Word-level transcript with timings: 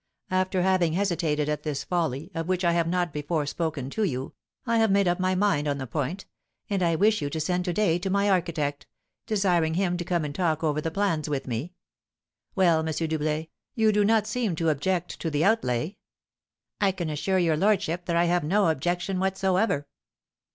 After 0.31 0.63
having 0.63 0.93
hesitated 0.93 1.47
at 1.47 1.61
this 1.61 1.83
folly, 1.83 2.31
of 2.33 2.47
which 2.47 2.65
I 2.65 2.71
have 2.71 2.87
not 2.87 3.13
before 3.13 3.45
spoken 3.45 3.87
to 3.91 4.03
you, 4.03 4.33
I 4.65 4.79
have 4.79 4.89
made 4.89 5.07
up 5.07 5.19
my 5.19 5.35
mind 5.35 5.67
on 5.67 5.77
the 5.77 5.85
point, 5.85 6.25
and 6.71 6.81
I 6.81 6.95
wish 6.95 7.21
you 7.21 7.29
to 7.29 7.39
send 7.39 7.65
to 7.65 7.71
day 7.73 7.99
to 7.99 8.09
my 8.09 8.27
architect, 8.27 8.87
desiring 9.27 9.75
him 9.75 9.97
to 9.97 10.03
come 10.03 10.25
and 10.25 10.33
talk 10.33 10.63
over 10.63 10.81
the 10.81 10.89
plans 10.89 11.29
with 11.29 11.45
me. 11.45 11.75
Well, 12.55 12.79
M. 12.79 12.87
Doublet, 12.87 13.51
you 13.75 13.91
do 13.91 14.03
not 14.03 14.25
seem 14.25 14.55
to 14.55 14.69
object 14.69 15.19
to 15.19 15.29
the 15.29 15.45
outlay." 15.45 15.97
"I 16.79 16.93
can 16.93 17.11
assure 17.11 17.37
your 17.37 17.55
lordship 17.55 18.05
that 18.05 18.15
I 18.15 18.25
have 18.25 18.43
no 18.43 18.69
objection 18.69 19.19
whatsoever." 19.19 19.87